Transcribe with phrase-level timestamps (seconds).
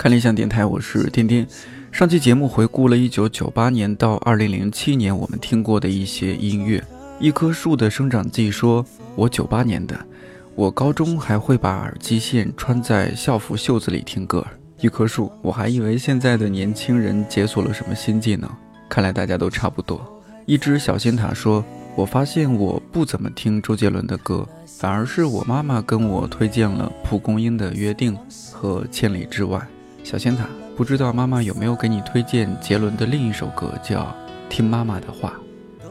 [0.00, 1.46] 看理想电台，我是天天。
[1.92, 6.82] 上期节目回顾了1998年到2007年我们听过的一些音乐。
[7.18, 8.82] 一棵树的生长记说
[9.14, 10.00] ：“我98年的，
[10.54, 14.42] 我高中还会把耳机线穿在校服袖子里听歌。”
[14.80, 18.50] 一棵树，我还以为现在的年轻人解锁了什么新技能，
[18.88, 20.00] 看来大家都差不多。
[20.46, 21.62] 一只小仙塔说
[21.94, 28.16] ：“我发现我不怎么听周杰伦的歌，反而是我妈妈跟我推荐了蒲公英的约定
[28.50, 29.60] 和千里之外。”
[30.02, 34.02] 小仙塔，不知道妈妈有没有给你推荐杰伦的另一首歌，叫
[34.48, 35.34] 《听妈妈的话》。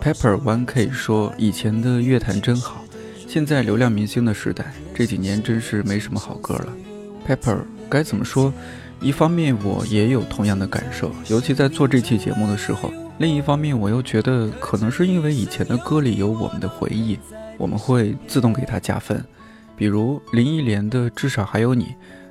[0.03, 2.83] Pepper One K 说：“以前的乐坛真好，
[3.27, 6.73] 现在流量明星的时代，这几年真是没什么好歌了。
[7.27, 8.53] ”Pepper 该怎么说？
[8.99, 17.17] 一方面我也有同样的感受，尤其在做这期节目的时候；另一方面我又觉得，可能是因为以前的歌里有我们的回忆，
[17.57, 19.23] 我们会自动给它加分。
[19.77, 21.85] 比如林忆莲的《至少还有你》。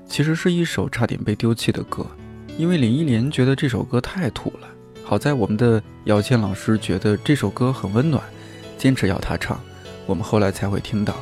[0.09, 2.05] 其实是一首差点被丢弃的歌，
[2.57, 4.67] 因为林忆莲觉得这首歌太土了。
[5.05, 8.23] 好在我们的姚谦老师觉得这首歌很温暖，
[8.77, 9.61] 坚持要他唱，
[10.07, 11.15] 我们后来才会听到。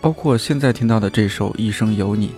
[0.00, 2.28] 包括现在听到的这首《一生有你》，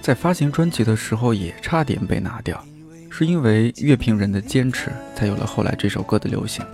[0.00, 2.64] 在发行专辑的时候也差点被拿掉，
[3.10, 6.64] 是因为乐评人的坚持，才有了后来这首歌的流行。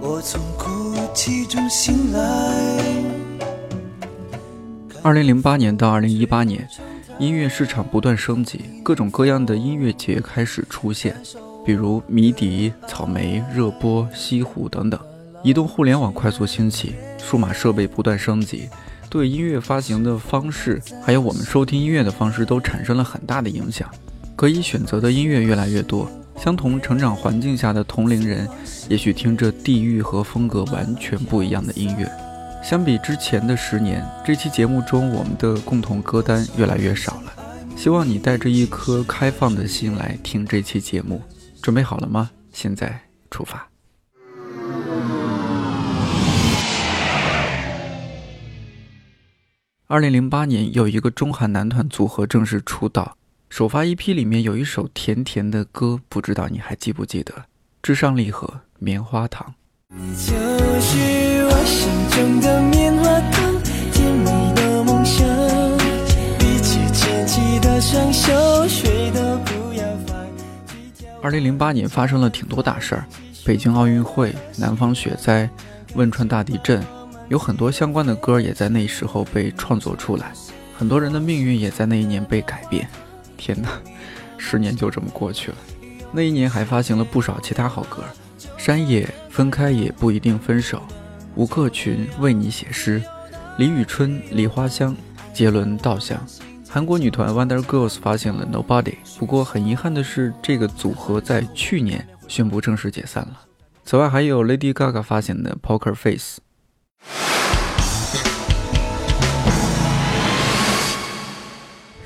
[0.00, 2.20] 我从哭泣中醒来。
[5.02, 6.68] 二零零八年到二零一八年。
[7.22, 11.14] 音乐市场不断升级，各种各样的音乐节开始出现，
[11.64, 14.98] 比如迷笛、草莓、热播、西湖等等。
[15.44, 18.68] 移动互联网快速兴起，数码设备不断升级，
[19.08, 23.88] 对音乐发行的方式，还有我们收听音乐的方式都产生了很大的影响。
[24.34, 28.48] 可以选择的音乐越来越多，相同成长环境下的同龄人，
[28.88, 32.10] 也许听着地域和风格完全不一样的音乐。
[32.64, 37.20] 相比之前的十年，这期节目中我们的共同歌单越来越少。
[37.76, 41.20] 希望你带着一颗开放的心来听这期节目，
[41.60, 42.30] 准备好了吗？
[42.52, 43.00] 现在
[43.30, 43.68] 出发。
[49.88, 53.16] 二零零八年，有一个中韩男团组合正式出道，
[53.50, 57.34] 首发 EP 里面有一首甜甜的歌，不知道你还记不记得？
[57.82, 58.46] 至上励合
[58.78, 59.54] 《棉花糖》。
[59.94, 60.32] 你就
[60.80, 63.31] 是我心中的棉花糖，
[71.22, 73.04] 二零零八年发生了挺多大事儿，
[73.44, 75.48] 北京奥运会、南方雪灾、
[75.94, 76.82] 汶川大地震，
[77.28, 80.32] 有很多相关的歌也在那时候被创作出来，
[80.76, 82.88] 很多人的命运也在那一年被改变。
[83.36, 83.68] 天哪，
[84.36, 85.56] 十年就这么过去了。
[86.10, 88.02] 那一年还发行了不少其他好歌。
[88.56, 90.82] 山野分开也不一定分手，
[91.36, 93.00] 吴克群为你写诗，
[93.58, 94.96] 李宇春梨花香，
[95.32, 96.20] 杰伦稻香，
[96.74, 103.42] 韩国女团 Wonder Girls 发行了 Nobody，不过很遗憾的是，这个组合在去年宣布正式解散了。
[103.84, 106.38] 此外，还有 Lady Gaga 发行的 Poker Face。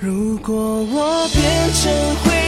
[0.01, 2.46] 如果我变成灰。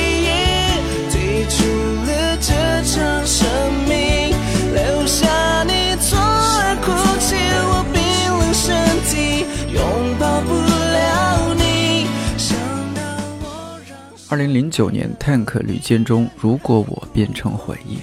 [14.38, 17.98] 二零零九年，Tank 吕建中，如果我变成回忆，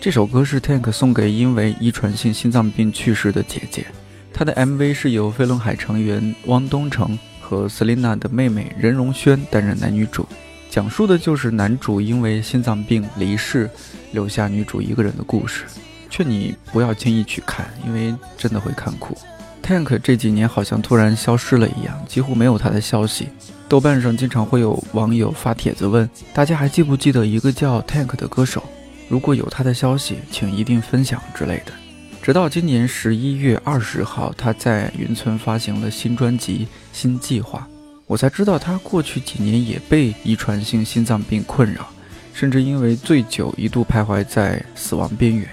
[0.00, 3.86] 这首歌是 Tank 送给因为遗传性心脏病去世的姐姐。
[4.32, 10.24] 他的 MV 是由飞轮海成员汪东城和 Selina 的妹妹任容萱担任男女主，
[10.70, 13.68] 讲述的就是男主因为心脏病离世，
[14.12, 15.64] 留下女主一个人的故事。
[16.08, 19.18] 劝你不要轻易去看，因为真的会看哭。
[19.60, 23.30] Tank 这几年好像突然消失了一样，几乎没有他的消息。
[23.72, 28.62] 豆瓣上经常会有网友发帖子问大家还记不记得一个叫 Tank 的歌手？
[29.08, 31.72] 如果有他的消息，请一定分享之类的。
[32.20, 37.66] 直到今年十一月二十号，他在云村发行了新专辑《新计划》，
[38.06, 41.88] 我才知道他过去几年也被遗传性心脏病困扰，
[42.34, 45.48] 甚至因为醉酒一度徘徊在死亡边缘。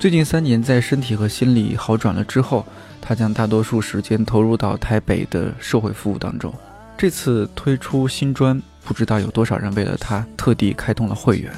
[0.00, 2.64] 最近三年，在身体和心理好转了之后，
[3.02, 6.50] 他将大多数时间投入到台北的社会服务当中。
[6.98, 11.52] 这次推出新专，不知道有多少人为了他特地开通了会员。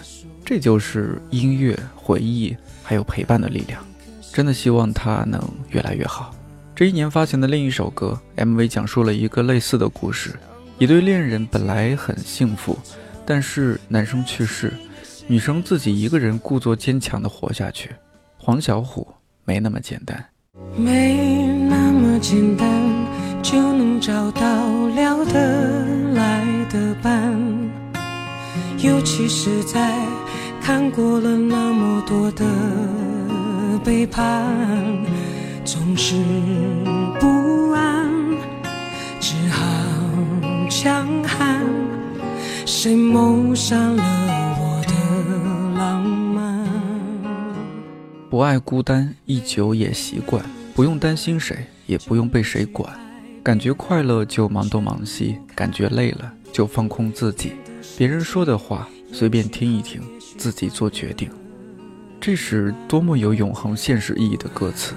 [0.45, 3.83] 这就是音乐、回忆还有陪伴的力量。
[4.35, 6.35] 真的希望他能越来越好。
[6.77, 10.35] 这一年发行的另一首歌 MV 讲述了一个类似的故事：
[10.79, 12.79] 一对恋人本来很幸福，
[13.25, 14.75] 但是男生去世，
[15.27, 17.91] 女生自己一个人故作坚强的活下去。
[18.37, 19.07] 黄小琥
[19.47, 20.23] 没那么简单，
[20.77, 23.10] 没那么简单。
[23.43, 25.85] 就能找到聊得
[26.15, 27.37] 来的伴，
[28.79, 29.99] 尤其是在
[30.63, 32.45] 看过了那么多的
[33.85, 34.45] 背叛，
[35.65, 36.15] 总是
[37.19, 38.09] 不安，
[39.19, 39.67] 只好
[40.69, 41.61] 强悍。
[42.67, 44.03] 谁谋杀了
[44.59, 46.65] 我的浪漫？
[48.31, 50.45] 不爱孤单，一久也习惯，
[50.75, 52.89] 不用担心谁，也不用被谁管。
[53.43, 57.53] 感觉快乐就忙东忙西，感觉累了就放空自己。
[57.97, 60.03] 别人说的话随便听一听，
[60.37, 61.31] 自己做决定。
[62.21, 64.95] 这是多么有永恒现实意义的歌词！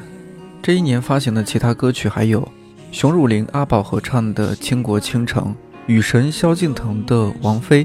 [0.61, 2.45] 这一年发行的其他歌曲还有
[2.91, 5.45] 熊汝霖、阿宝合唱的《倾国倾城》。
[5.87, 7.83] 雨神萧敬腾的《王菲》，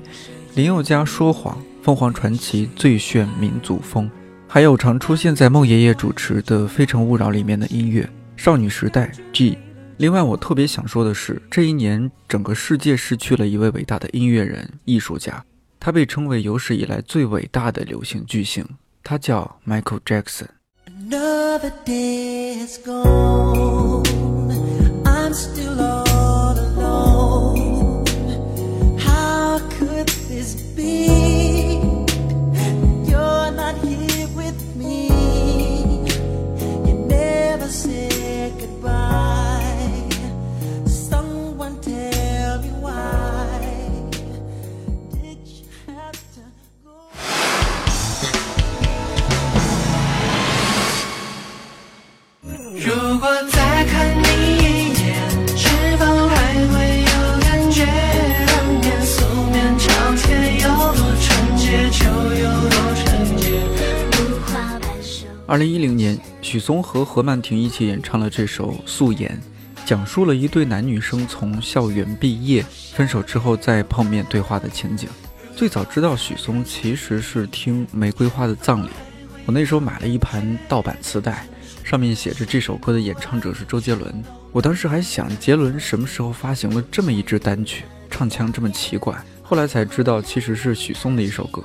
[0.54, 4.06] 林宥嘉《说谎》，凤凰传奇《最炫民族风》，
[4.48, 9.58] 还有常出现在孟爷爷主持的《非诚勿扰》里面的音乐，少女时代 G。
[9.98, 15.44] 另外，我特别想说的是，这一年整个世界失去了一位伟大的音乐人、艺术家，
[15.80, 18.64] 他被称为有史以来最伟大的流行巨星，
[19.02, 20.46] 他叫 Michael Jackson。
[20.86, 24.04] Another day is gone.
[25.04, 25.87] I'm still
[66.68, 69.30] 年，许嵩和何曼婷一起演唱了这首《素颜》，
[69.88, 72.62] 讲述了一对男女生从校园毕业、
[72.92, 75.08] 分手之后再碰面对话的情景。
[75.56, 78.88] 最早知道许嵩其实是听《玫瑰花的葬礼》，
[79.46, 81.46] 我那时候买了一盘盗版磁带，
[81.82, 84.22] 上面写着这首歌的演唱者是周杰伦。
[84.52, 89.16] 我当时还想，杰伦什么时候发行了这么一支单曲，唱腔这么奇怪？
[89.42, 91.62] 后来才知道，其实是许嵩的一首歌。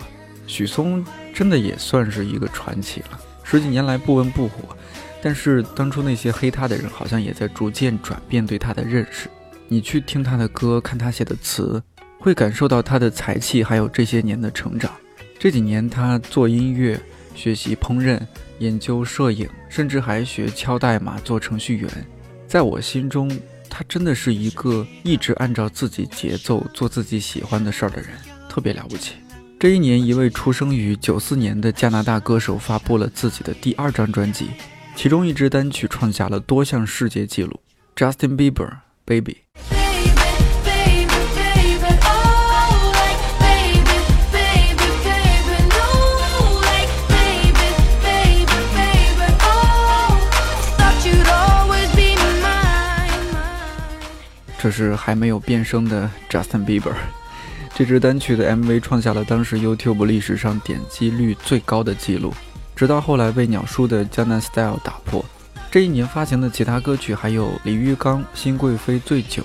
[0.47, 3.19] 许嵩真的也算是一个传奇了。
[3.43, 4.75] 十几年来不温不火，
[5.21, 9.29] 但是当初那些黑他的人好像也在逐渐转变对他的认识。
[9.67, 11.81] 你去听他的歌，看他写的词，
[12.19, 14.91] 会感受到他的才气，还有这些年的成长。
[15.39, 16.99] 这几年他做音乐、
[17.35, 18.19] 学习烹饪、
[18.59, 21.89] 研究摄影，甚至还学敲代码做程序员。
[22.47, 23.29] 在我心中，
[23.69, 28.09] 他真的是一个一直按照自己节奏做自己喜欢的事儿的人，
[28.47, 29.15] 特别了不起。
[29.63, 34.49] 这一年，一位出生于九四年的加拿大歌手发布了自己的第二张专辑，
[34.93, 37.57] 其中一支单曲创下了多项世界纪录。
[37.95, 38.69] Justin Bieber
[39.05, 39.37] Baby。
[54.59, 56.91] 这是还没有变声的 Justin Bieber。
[57.75, 62.31] 这支单曲的 MV 创下了当时 YouTube 历史上点击率最高的记录，
[62.75, 65.25] 直到后来被鸟叔的《江南 Style》打破。
[65.71, 69.41] 这一年发行的其他歌曲还有李玉刚《新贵妃醉酒》，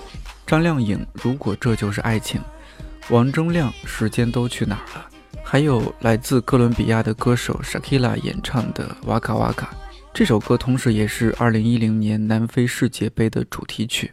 [0.46, 2.38] 张靓颖《如果这就是爱情》，
[3.08, 5.06] 王铮亮《时间都去哪儿了》，
[5.42, 9.70] 还有来自哥伦比亚的歌手 Shakira 演唱的《哇卡哇卡》。
[10.12, 14.12] 这首歌同时也是2010年南非世界杯的主题曲。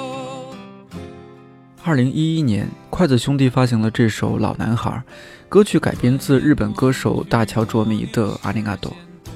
[1.83, 4.91] 二零一一年，筷子兄弟发行了这首《老男孩》，
[5.49, 8.91] 歌曲改编自日本歌手大桥卓弥的《阿里嘎多》，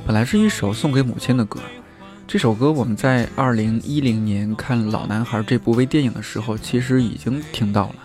[0.05, 1.59] 本来是一首送给母亲的歌。
[2.27, 7.95] 这首歌我们在二零一零年看《老男孩》这部微电影的时候，其实已经听到了。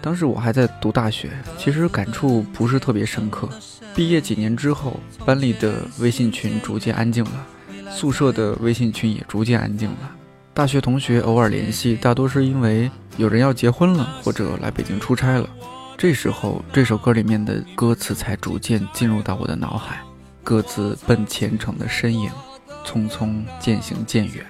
[0.00, 3.46] 当时我还在读大学，其实感触不是特别深刻。
[3.94, 7.46] 毕业几年之后，班里的微信群逐渐安静了，
[7.90, 10.16] 宿舍的微信群也逐渐安静了。
[10.54, 12.90] 大学同学偶尔联系，大多是因为
[13.20, 15.46] 有人要结婚了，或者来北京出差了。
[15.98, 20.00] 这时候，这首歌里面的歌词才逐渐进入到我的脑海。
[20.42, 22.30] 各自奔前程的身影，
[22.82, 24.46] 匆匆渐行渐远。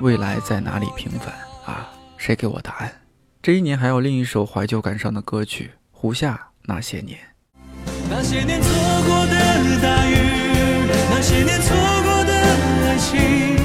[0.00, 0.88] 未来在哪里？
[0.96, 1.32] 平凡
[1.64, 2.92] 啊，谁给我答案？
[3.40, 7.20] 这一年还有另一首怀旧感伤的歌曲《胡夏那些年》。
[8.10, 8.68] 那些年错
[9.06, 10.16] 过的大雨，
[11.08, 13.55] 那些年错过的爱情，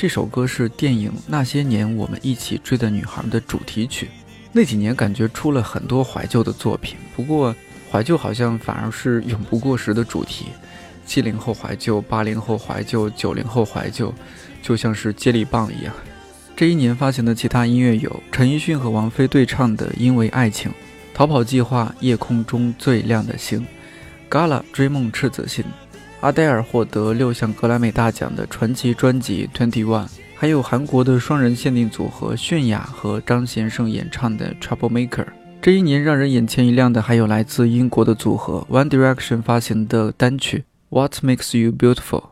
[0.00, 4.08] 这首歌是电影《那些年，我们一起追的女孩》的主题曲。
[4.50, 7.54] 那几年感觉出了很多怀旧的作品，不过
[7.92, 10.46] 怀旧好像反而是永不过时的主题。
[11.04, 14.10] 七零后怀旧，八零后怀旧，九零后怀旧。
[14.62, 15.92] 就像是接力棒一样。
[16.56, 20.70] 这一年发行的其他音乐有陈奕迅和王菲对唱的《因为爱情》，
[21.12, 23.66] 逃跑计划《夜空中最亮的星》
[24.34, 25.62] ，Gala 追梦赤子心，
[26.20, 35.24] 阿黛尔获得六项格莱美大奖的传奇专辑《Twenty One》，还有韩国的双人限定组合泫雅和张贤胜演唱的《Trouble Maker》。
[35.62, 40.58] 这一年让人眼前一亮的还有来自英国的组合 One Direction 发行的单曲
[40.90, 42.24] 《What Makes You Beautiful》。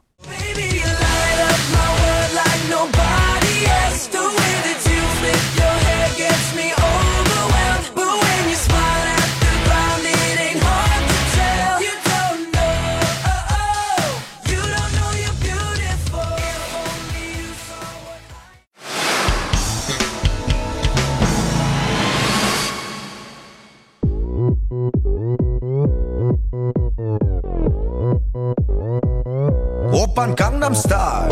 [30.79, 31.29] Star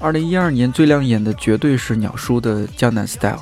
[0.00, 3.36] 二零一二年最亮眼的绝对是鸟叔的《江南 Style》，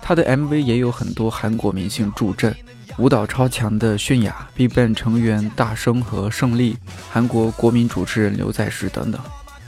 [0.00, 2.54] 他的 MV 也有很多韩国明星助阵，
[2.98, 6.76] 舞蹈超强的泫雅、BigBang 成员大生和胜利，
[7.10, 9.20] 韩国国民主持人刘在石等等。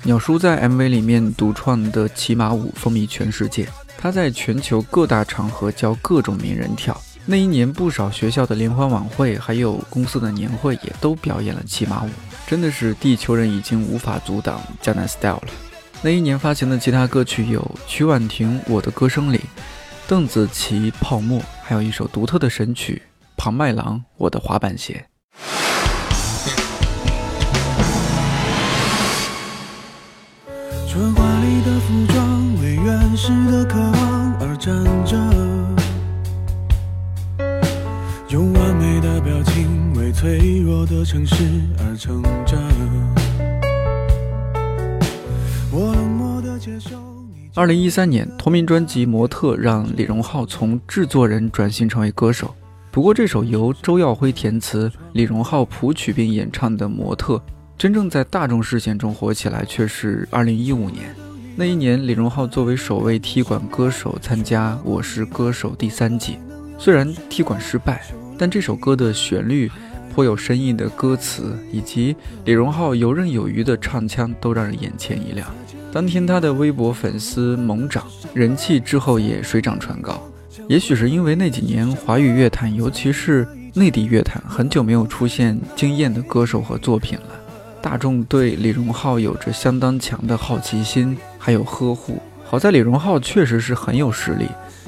[0.04, 3.68] 鸟叔在 MV 里面独创的骑马舞风靡全世界，
[4.02, 7.00] 他在全球各大场合教各种名人跳。
[7.24, 12.08] 那一年，不少学校的联欢晚会，还有公司的年会，也都表演了骑马舞，
[12.44, 15.48] 真的是地球人已经无法阻挡江南 Style 了。
[16.02, 19.38] 那一年发行的其他歌曲有曲婉婷《我的歌声里》，
[20.08, 23.00] 邓紫棋《泡沫》，还有一首独特的神曲
[23.36, 25.06] 庞麦郎《我的滑板鞋》。
[30.92, 35.16] 春华丽的服装为原始的渴望而站着，
[38.28, 41.34] 用完美的表情为脆弱的城市
[41.78, 42.58] 而撑着。
[47.54, 52.54] 二零一三年，同名专辑《模特》让李荣浩从制作人转型成为歌手。
[52.90, 57.36] 不过，这首由周耀辉填词、李荣浩谱曲并演唱的《模特》，
[57.82, 61.12] 真正在大众视线中火起来却是二零一五年。
[61.56, 66.38] 那一年，李荣浩作为首位踢馆歌手参加《我是歌手》第三季，
[66.78, 68.00] 虽然踢馆失败，
[68.38, 69.68] 但这首歌的旋律、
[70.14, 75.44] 颇有深意的歌词以及李荣浩游刃有余的唱腔，都让人眼前一亮。
[75.92, 80.22] 当天，他的微博粉丝猛涨，人气之后也水涨船高。
[80.68, 87.41] 也许是因为那几年华语乐坛，尤其是内地乐坛，很久没有出现惊艳的歌手和作品了，
[87.82, 92.22] 大众对李荣浩有着相当强的好奇心，还有呵护。
[92.44, 94.46] 好在李荣浩确实是很有实力，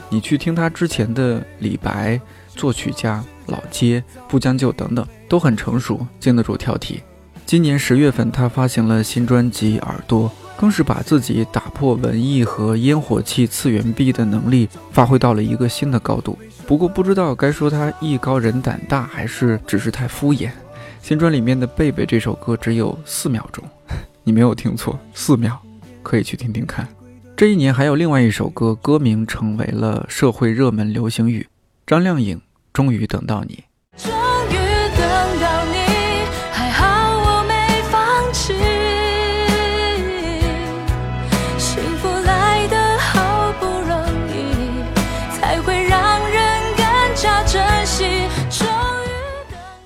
[0.08, 2.16] 你去听他之前的《李白》，
[2.54, 7.00] 作曲家、老街、不将就等等，都很成熟，经得住挑剔。
[7.44, 10.30] 今年十月份，他发行了新专辑《耳朵》。
[10.56, 16.38] 更是把自己打破文艺和烟火气次元壁的能力发挥到了一个新的高度。
[16.64, 20.50] 不过不知道该说他艺高人胆大，还是只是太敷衍。
[21.04, 23.62] 新专里面的《贝贝》这首歌只有四秒钟，
[24.22, 25.58] 你没有听错，四秒，
[26.02, 26.88] 可以去听听看。
[27.36, 31.46] 这一年还有另外一首歌，歌名成为了社会热门流行语，
[31.86, 32.38] 张靓颖
[32.72, 33.56] 《终于等到你》。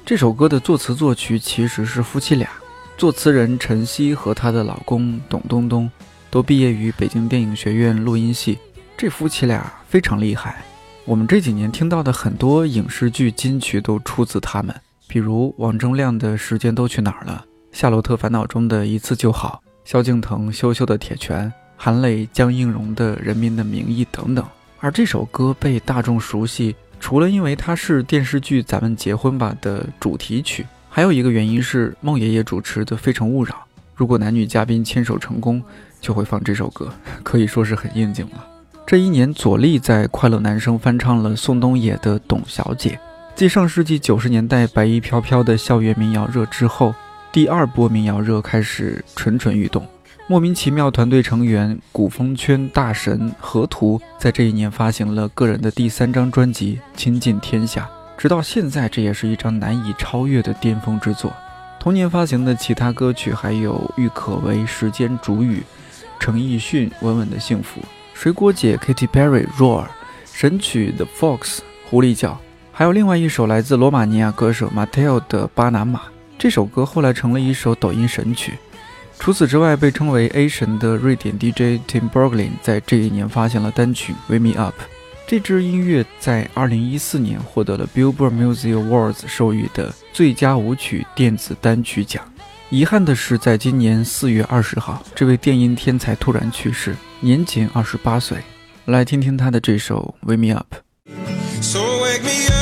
[0.09, 2.49] 这首歌的作词作曲其实是夫妻俩，
[2.97, 5.91] 作词人陈曦和她的老公董东东
[6.31, 8.59] 都毕业于北京电影学院录音系，
[8.97, 10.65] 这夫妻俩非常厉害。
[11.05, 14.75] 我们这几年听到的很多影视剧金曲都出自他们，
[15.07, 17.45] 比如王铮亮的《时间都去哪儿了》，
[17.79, 21.47] 《夏洛特烦恼》中的一次就好，萧敬腾《羞羞的铁拳》，
[21.77, 24.43] 韩磊、江映蓉的《人民的名义》等等。
[24.81, 26.75] 而这首歌被大众熟悉。
[27.01, 33.53] 除了因为它是电视剧《咱们结婚吧》的主题曲，还有一个原因是孟爷爷主持的《非诚勿扰》，
[33.95, 35.63] 如果男女嘉宾牵手成功，
[36.01, 38.45] 就会放这首歌， 可以说是很应景了。
[38.87, 42.91] 这一年，左立在《快乐男声》翻唱了宋冬野的《董小姐》。
[43.35, 46.95] 继上世纪九十年代白衣飘飘的校园民谣热之后，
[47.31, 49.87] 第二波民谣热开始蠢蠢欲动。
[50.31, 57.89] 莫名其妙，团队成员古风圈大神河图在这一年发行了个人的第三张专辑《倾尽天下》，
[58.21, 61.33] 直到现在，这也是一张难以超越的巅峰之作。
[61.81, 65.61] 同年发行的其他歌曲还有郁可唯《时间煮雨》，
[66.21, 67.81] 陈奕迅《稳稳的幸福》。
[68.13, 69.87] 水果姐 Katy Perry Roar，
[70.31, 72.39] 神曲 The Fox 狐狸叫，
[72.71, 76.03] 还有另外一首来自罗马尼亚歌手 Mateo 的巴拿马。
[76.39, 78.59] 这首歌后来成了一首抖音神曲。
[79.19, 84.75] 除此之外，被称为 A 神的瑞典 DJ Tim Berglin 在这一年发行了单曲 Wake Me Up。
[85.27, 92.25] 这支音乐在2014年获得了 Billboard Music Awards 授予的最佳舞曲电子单曲奖。
[92.71, 98.39] 遗憾的是，在今年四月二十号，这位电音天才突然去世，年仅二十八岁。
[98.87, 100.75] 来听听他的这首《Wake Me Up》。
[101.61, 102.58] 着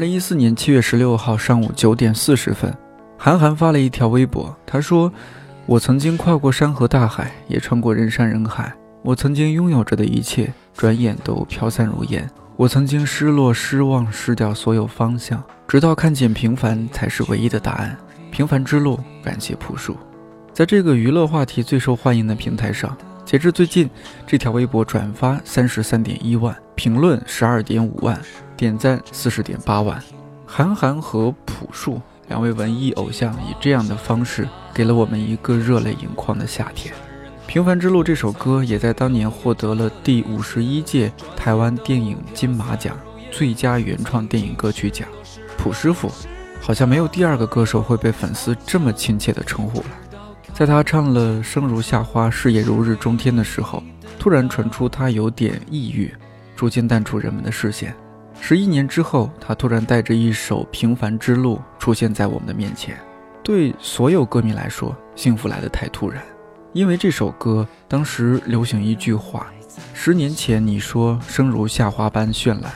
[0.00, 2.74] 二零一四年七月十六号上午九点四十分，
[3.18, 5.12] 韩寒发了一条微博，他说
[5.68, 8.72] ：“我曾经跨过山河大海，也穿过人山人海。
[9.02, 12.26] 我曾经拥有着的一切，转眼都飘散如烟。
[12.56, 17.94] 我曾经失落、失望、失掉所有方向，直到看见平凡才是唯一的答案。”
[18.32, 19.94] 平凡之路，感谢朴树。
[20.54, 23.90] 在这个娱乐话题最受欢迎的平台上，截至最近，
[24.26, 28.18] 这条微博转发三十三点一万，评论十二点五万，
[28.56, 30.02] 点赞四十点八万。
[30.46, 36.94] 韩寒和朴树两位文艺偶像以这样的方式，给了我们一个热泪盈眶的夏天。
[37.46, 42.96] 《平凡之路》这首歌也在当年获得了第五十一届台湾电影金马奖
[43.30, 45.06] 最佳原创电影歌曲奖。
[45.58, 46.10] 朴师傅。
[46.62, 49.86] 好像没有第二个歌手会被粉丝这么亲切的称呼了。
[50.54, 53.82] 在他唱了《生如夏花，事业如日中天》的时候，
[54.18, 56.14] 突然传出他有点抑郁，
[56.60, 57.96] 逐渐淡出人们的视线。
[58.38, 62.94] 十一年之后，他突然带着一首《平凡之路》出现在我们的面前。
[63.42, 66.22] 对所有歌迷来说，幸福来得太突然，
[66.74, 69.46] 因为这首歌当时流行一句话：
[69.94, 72.70] 十年前你说生如夏花般绚烂，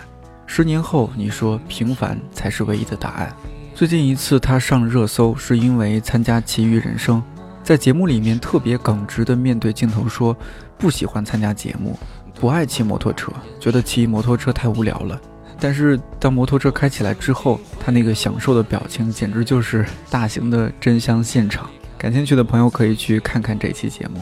[0.46, 3.36] 十年后你说平凡才是唯一的答案。
[3.74, 7.18] 最近一次他上热搜，是因为参加《奇遇人生》，
[7.62, 10.34] 在节目里面特别耿直的面对镜头说，
[10.78, 11.98] 不喜欢参加节目，
[12.40, 15.20] 不爱骑摩托车，觉得骑摩托车太无聊了。
[15.60, 21.70] 但是当摩托车开起来之后，他那个享受的表情，简直就是大型的真香现场。
[21.96, 24.20] 感兴趣的朋友可以去看看这期节目。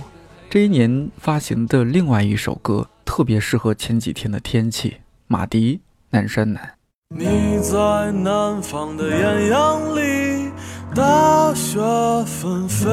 [0.48, 5.76] 这一年发行的另外一首歌，特别适合前几天的天气，马迪
[6.10, 6.62] 《南山南》。
[7.16, 10.50] 你在南方的艳阳里，
[10.94, 11.78] 大雪
[12.26, 12.90] 纷飞；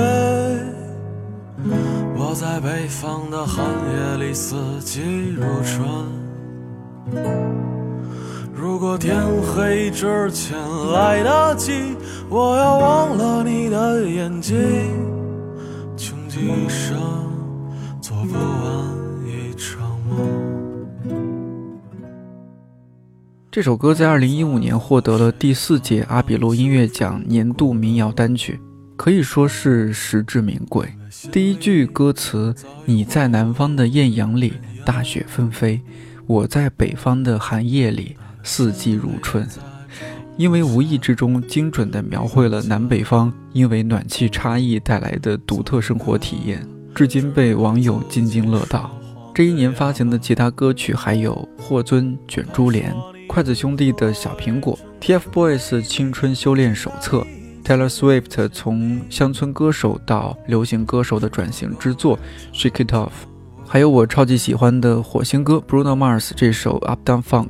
[2.16, 5.02] 我在北方的寒夜里，四季
[5.36, 5.88] 如春。
[8.54, 10.58] 如果天黑之前
[10.94, 11.96] 来得及，
[12.30, 14.56] 我要忘了你的眼睛，
[15.98, 16.98] 穷极一生
[18.02, 18.86] 做不完
[19.26, 20.20] 一场梦。
[23.52, 28.60] 这首歌在二零一五年获得了第四届阿比路音乐奖年度民谣单曲，
[29.00, 30.86] 可以说是实至名归。
[31.32, 35.80] 第一句歌词：“你在南方的艳阳里，大雪纷飞；
[36.28, 39.48] 我在北方的寒夜里，四季如春。”
[40.36, 48.92] 因为无意之中精准地描绘了南北方因为暖气差异带来的独特生活体验，至今被网友津津乐道。
[49.34, 52.94] 这一年发行的其他歌曲还有霍尊卷珠帘。
[53.30, 57.26] 筷子兄弟的小苹果，TFBOYS 青春修炼手册
[57.64, 62.18] Taylor Swift 从乡村歌手到流行歌手的转型之作
[62.54, 63.08] 《Shake It Off》，
[63.68, 67.50] 还有我超级喜欢的火星哥 Bruno Mars 这首《Up Down Funk》。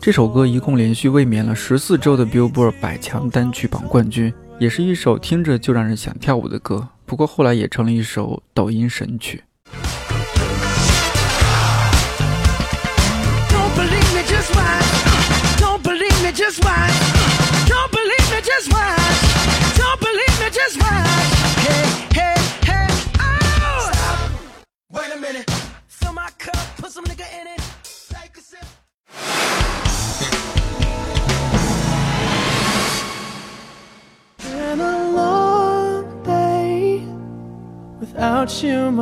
[0.00, 6.86] 这首歌一共连续卫冕了十四周的 Billboard 百强单曲榜冠军，也是一首听着就让人想跳舞的歌。
[7.06, 9.44] 不过后来也成了一首抖音神曲。
[16.36, 16.93] Just why?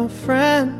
[0.02, 0.72] My friend.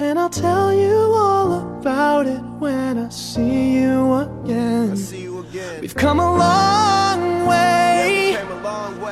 [0.00, 4.96] And I'll tell you all about it when I see you again.
[5.80, 8.36] We've come a long way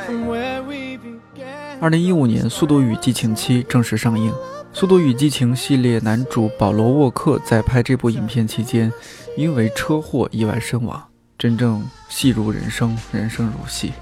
[0.07, 1.79] from where we began.
[1.81, 4.33] 二零一五年，《速度与激情七》正式上映。
[4.73, 8.91] 《速度与激情》系列男主保罗·沃克在拍这部影片期间，
[9.37, 11.01] 因为车祸意外身亡。
[11.39, 13.93] 真正戏如人生，人生如戏，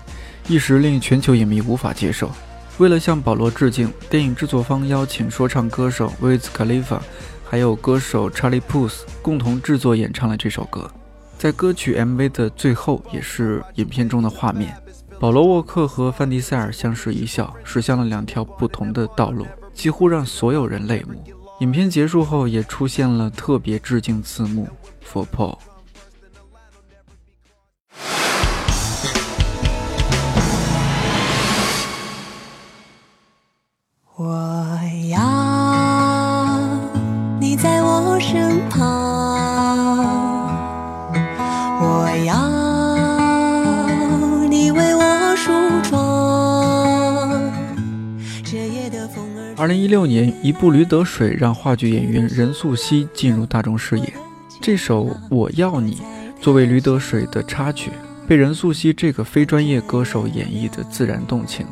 [0.46, 2.30] 一时令全球影迷无法接受。
[2.80, 6.98] 为了向保罗致敬，电影制作方邀请说唱歌手 Wiz Khalifa，
[7.44, 10.90] 还有歌手 Charlie Puth 共同制作演唱了这首歌。
[11.36, 14.74] 在歌曲 MV 的最后，也是影片中的画面，
[15.20, 21.22] 保罗·沃克和范迪塞尔相视一笑，驶向了两条不同的道路，几乎让所有人泪目。
[21.60, 24.66] 影片结束后，也出现了特别致敬字幕
[25.06, 25.58] For Paul。
[34.22, 34.78] 我
[35.08, 35.18] 要
[37.40, 38.86] 你在我身旁，
[41.80, 42.36] 我要
[44.46, 45.50] 你为我梳
[45.88, 47.50] 妆。
[48.44, 54.12] 这夜的风儿二零一六年，一部《驴得水》让话剧演员任素汐进入大众视野。
[54.60, 55.94] 这首《我要你》
[56.42, 57.90] 作为《驴得水》的插曲，
[58.28, 61.64] 被任素汐这个非专业歌手演绎的自然动情。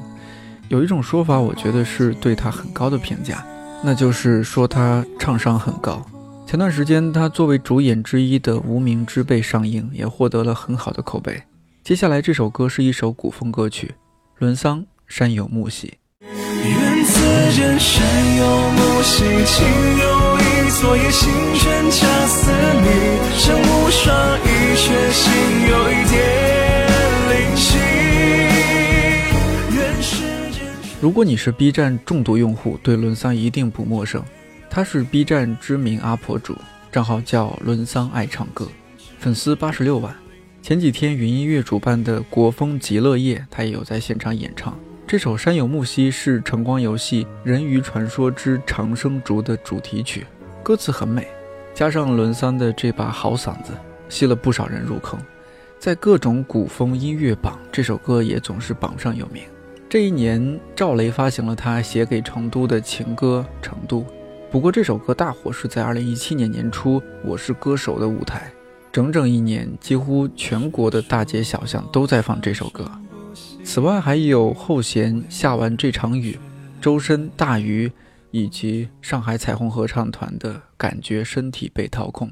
[0.69, 3.45] 有一种说法，我觉得是对他很高的评价，
[3.83, 6.05] 那就是说他唱商很高。
[6.47, 11.43] 前段时间，他作为主演之一的《无名之辈》上映，也获得了很好的口碑。
[11.83, 13.95] 接下来这首歌是一首古风歌曲，
[14.37, 15.89] 伦桑《山有木兮》。
[16.23, 17.19] 愿此
[17.55, 19.67] 间山有木兮，情
[19.99, 22.51] 有意，昨夜星辰恰似
[22.83, 22.89] 你。
[23.39, 25.33] 身无双翼，却心
[25.71, 25.93] 有
[31.01, 34.21] 如果你是 B 站重度用户，对伦桑一定不陌生。
[34.69, 36.57] 他是 B 站知名阿婆主，
[36.91, 38.67] 账号叫伦桑爱唱歌，
[39.17, 40.13] 粉丝八十六万。
[40.61, 44.77] 前几天云音乐主办的国风极乐夜，他也有在现场演唱。
[45.07, 50.27] 这首《山有木兮》是晨光游戏《人鱼传说之长生竹》的主题曲，
[50.65, 51.29] 歌词很美，
[51.73, 53.71] 加上伦桑的这把好嗓子，
[54.09, 55.17] 吸了不少人入坑。
[55.79, 59.45] 在各种古风音乐榜，这首歌也总是榜上有名。
[59.91, 64.01] 这一年，赵雷发行了他写给成都的情歌《成都》，
[64.51, 68.53] 不过这首歌大火是在2017年年初《我是歌手》的舞台，
[68.93, 72.87] 整整一年，几乎全国的大街小巷都在放这首歌。
[73.65, 76.39] 此外，还有后弦下完这场雨、
[76.83, 77.91] 周深、大鱼
[78.31, 82.31] 以及上海彩虹合唱团的感觉，身体被掏空。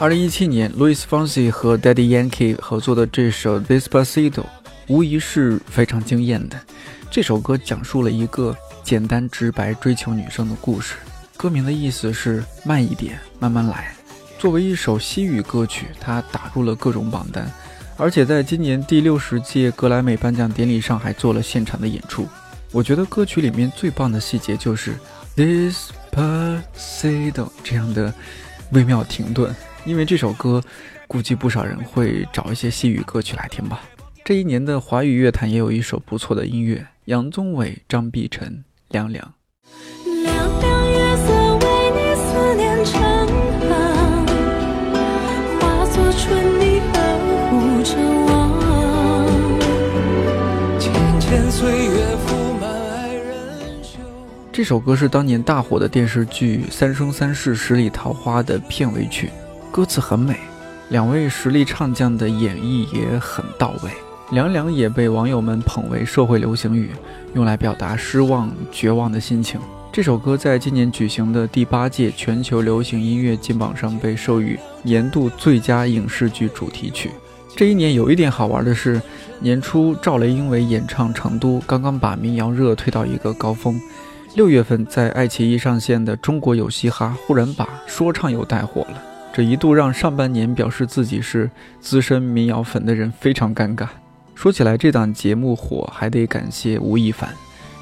[0.00, 4.30] 二零一七年，Louis Fonsi 和 Daddy Yankee 合作的这首《Despacito》，
[4.86, 6.58] 无疑是非常惊艳的。
[7.10, 10.94] 这首歌讲述了一个简单直白追求女生的故事。
[11.36, 13.94] 歌名的意思是慢一点，慢慢来。
[14.38, 17.52] 作为一首西语歌曲，它打入了各种榜单，
[17.98, 22.26] 而且在今年第六十届格莱美颁奖典礼上还做了现场的演出。
[22.72, 24.96] 我觉得歌曲里面最棒的细节就是
[25.36, 25.90] Despacito
[27.62, 28.14] 这样的
[28.72, 29.54] 微妙停顿。
[29.84, 30.62] 因为这首歌，
[31.06, 33.82] 估计不少人会找一些西语歌曲来听吧。
[34.24, 38.48] 这一年的华语乐坛也有一首不错的音乐，杨宗纬、张碧晨，
[38.90, 39.34] 《》。凉凉
[54.58, 59.30] 这首歌是当年大火的电视剧《三生三世十里桃花》的片尾曲，
[59.70, 60.36] 歌词很美，
[60.88, 63.90] 两位实力唱将的演绎也很到位。
[64.32, 66.90] 凉凉也被网友们捧为社会流行语，
[67.34, 69.60] 用来表达失望、绝望的心情。
[69.92, 77.12] 这首歌在今年举行的第八届全球流行音乐金榜上被授予年度最佳影视剧主题曲。
[77.54, 79.00] 这一年有一点好玩的是，
[79.38, 83.80] 年初赵雷因为演唱《成都》，刚刚把民谣热推到一个高峰。
[84.38, 89.02] 六月份在爱奇艺上线的《中国有嘻哈》忽然把说唱又带火了。
[89.32, 93.88] 这一度让上半年表示自己是资深民谣粉的人非常尴尬。
[94.36, 97.30] 说起来，这档节目火还得感谢吴亦凡，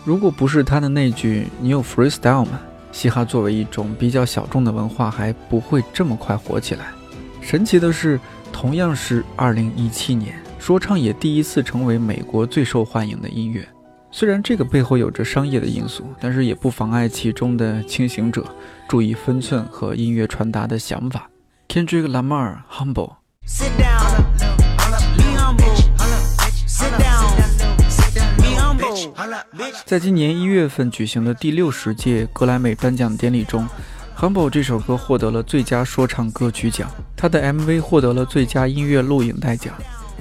[0.02, 2.58] 如果不是他的那句“你有 freestyle 吗”，
[2.90, 6.86] 嘻哈作为一种比较小众的文化，还不会这么快火起来。
[7.42, 8.18] 神奇的是，
[8.50, 13.68] 同样是2017年，说唱也第一次成为美国最受欢迎的音乐。
[14.18, 18.42] 虽然这个背后有着商业的因素，但是也不妨碍其中的清醒者
[18.88, 21.28] 注意分寸和音乐传达的想法。
[21.68, 23.16] Kendrick Lamar Humble。
[23.46, 24.24] Sit down.
[25.18, 25.76] Be humble.
[26.66, 27.28] Sit down.
[28.38, 29.12] Be humble.
[29.54, 29.82] Bitch.
[29.84, 33.68] 在今年一月份举行的第六十届格莱美颁奖典礼中，
[34.18, 39.74] 《Humble》这首歌获得了最佳说唱歌曲奖，他的 MV 获得了最佳音乐录影带奖。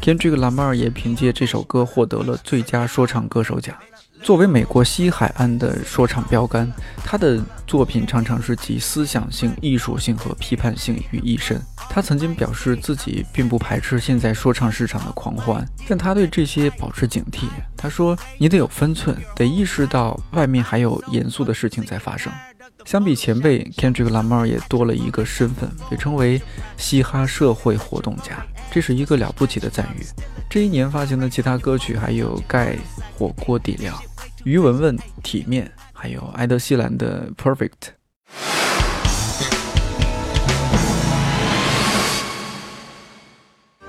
[0.05, 3.75] Kendrick Lamar 也凭借这首歌获得了最佳说唱歌手奖。
[4.21, 6.71] 作为美国西海岸的说唱标杆，
[7.03, 11.59] 他的作品常常是集思想性、艺术性和批判性于一身。
[11.89, 17.47] 他曾经表示自己并不排斥现在说唱市场的狂欢，但他对这些保持警惕。
[17.75, 22.31] 他说：“你得有分寸，得意识到外面还有严肃的事情在发生。”
[22.85, 26.39] 相比前辈，Kendrick Lamar 也多了一个身份，被称为
[26.77, 30.05] 嘻哈社会活动家，这是一个了不起的赞誉。
[30.47, 32.77] 这一年发行的其他歌曲还有盖
[33.17, 33.99] 火锅底料。
[34.43, 37.71] 于文文体面，还有埃德希兰的 Perfect。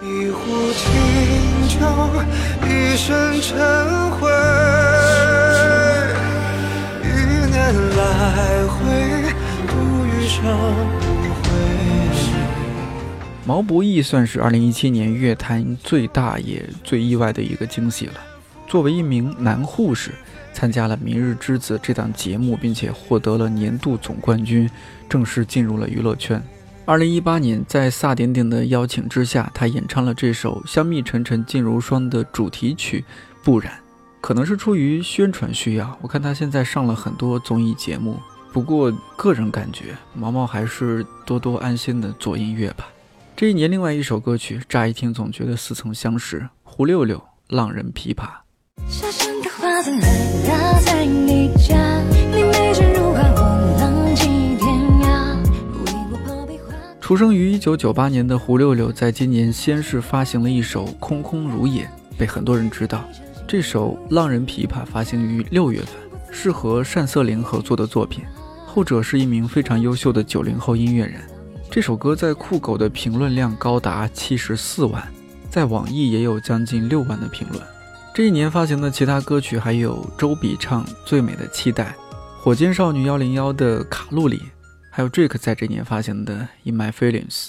[0.00, 1.86] 一壶清酒，
[2.66, 4.30] 一身尘灰，
[8.30, 9.32] 还会
[9.66, 10.42] 不遇上，
[11.42, 11.46] 会
[12.14, 12.32] 是
[13.44, 18.14] 毛不易算是2017年乐坛最大也最意外的一个惊喜了。
[18.66, 20.10] 作为一名男护士，
[20.52, 24.68] 参加了《明日之子》这档节目，并且获得了年度总冠军，
[25.08, 26.42] 正式进入了娱乐圈。
[26.84, 33.04] 二零一八年，在萨顶顶的邀请之下，他演唱了这首香蜜沉沉烬如霜的主题曲
[33.44, 33.72] 《不然》。
[34.26, 38.18] 可能是出于宣传需要，我看他现在上了很多综艺节目。
[38.52, 42.88] 不过个人感觉，毛毛还是多多安心的做音乐吧。
[43.36, 47.16] 这一年，另外一首歌曲，乍一听总觉得似曾相识，胡六六
[47.50, 48.24] 《浪人琵琶》。
[48.88, 50.08] 小巷的花灯来
[50.48, 51.76] 打在你家，
[52.10, 54.24] 你美人如花，我浪迹
[54.56, 54.66] 天
[55.04, 55.36] 涯。
[55.84, 56.74] 为我抛笔画。
[57.00, 61.84] 出生于一九九八年的胡六六，在今年先是发行了一首《空空如也》，
[62.18, 63.04] 被很多人知道。
[63.48, 65.88] 这首《浪人琵琶》发行于六月份，
[66.32, 68.24] 是和单瑟琳合作的作品，
[68.66, 71.20] 后者是一名非常优秀的90后音乐人。
[71.70, 75.00] 这首歌在酷狗的评论量高达74万，
[75.48, 77.62] 在网易也有将近6万的评论。
[78.12, 81.94] 这一年发行的其他歌曲还有周笔畅《最美的期待》，
[82.42, 84.38] 火箭少女幺零幺的《卡路里》，
[84.90, 87.44] 还有 Drake 在这年发行的《In My Feelings》。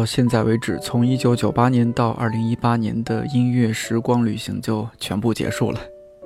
[0.00, 5.78] 到现在为止，从1998年到2018年的音乐时光旅行就全部结束了。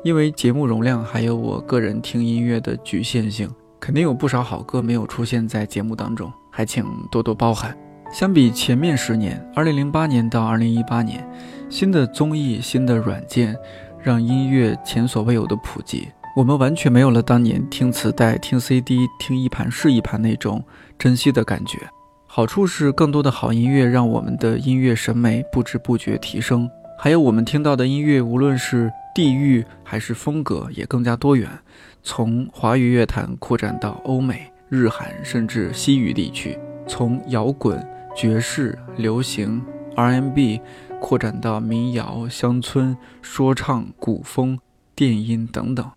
[0.04, 7.76] 因为节目容量还有我个人听音乐的局限性，肯定有不少好歌没有出现在节目当中，还请多多包涵。
[8.12, 11.28] 相比前面十年，2008年到2018年，
[11.68, 13.56] 新的综艺、新的软件，
[14.00, 16.06] 让音乐前所未有的普及。
[16.36, 20.64] 我们完全没有了当年听磁带、听 CD、听一盘是一盘那种
[20.96, 21.76] 珍惜的感觉。
[22.36, 26.68] 好处是更多的好音乐让我们的音乐审美不知不觉提升，
[26.98, 31.48] 还有我们听到的音乐，无论是地域还是风格，也更加多元。
[32.02, 37.80] 从华语乐坛扩展到欧美、日韩，甚至西语地区；从摇滚、
[38.16, 39.62] 爵士、流行、
[39.94, 40.60] R&B
[41.00, 44.58] 扩展到民谣、乡村、说唱、古风、
[44.96, 45.88] 电音等等。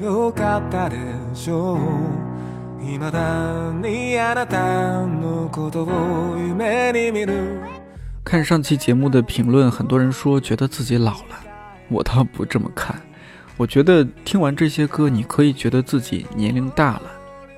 [0.00, 0.96] ど良かったで
[1.34, 7.60] しょう未だにあなたのことを夢に見る
[8.24, 11.36] 看上期节目的评论，很多人说觉得自己老了，
[11.88, 13.00] 我倒不这么看。
[13.56, 17.02] 我觉得听完这些歌，你可以觉得自己年龄大了，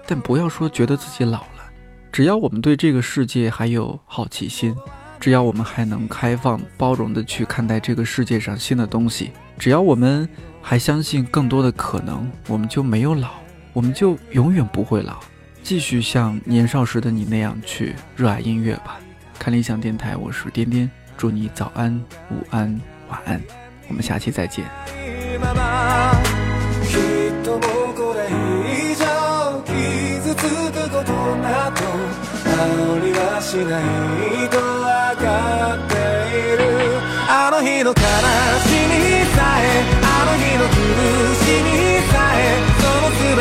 [0.07, 1.71] 但不要说觉得自己老了。
[2.12, 4.77] 只要我们对这个世界还有好奇心，
[5.19, 9.33] 只要我们还能开放包容的去看待这个世界上新的东西。
[9.59, 10.29] 只要我们
[10.62, 13.31] 还相信更多的可能，我们就没有老，
[13.73, 15.17] 我们就永远不会老。
[15.62, 18.99] 继续像年少时的你那样去热爱音乐吧。
[19.38, 21.95] 看理想电台，我是颠颠，祝你早安、
[22.31, 23.41] 午安、晚安，
[23.88, 24.64] 我们下期再见。
[24.87, 26.14] 今は
[26.91, 28.29] 君 ともこれ
[28.67, 31.79] 以上傷つくことなど
[32.45, 35.95] 煽りはしないとわかって
[36.35, 36.61] いる
[37.29, 40.02] あの日の悲しみさえ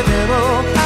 [0.05, 0.82] あの日